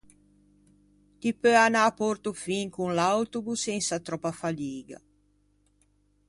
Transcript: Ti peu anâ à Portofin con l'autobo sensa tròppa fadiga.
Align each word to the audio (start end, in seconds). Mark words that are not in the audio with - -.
Ti 1.19 1.29
peu 1.41 1.55
anâ 1.65 1.81
à 1.85 1.91
Portofin 1.99 2.65
con 2.75 2.89
l'autobo 2.97 3.51
sensa 3.65 3.97
tròppa 4.07 4.31
fadiga. 4.41 4.99